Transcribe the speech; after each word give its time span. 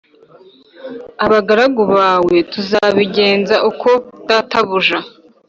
Abagaragu 1.25 1.83
bawe 1.95 2.35
tuzabigenza 2.51 3.55
uko 3.69 3.89
databuja 4.27 4.99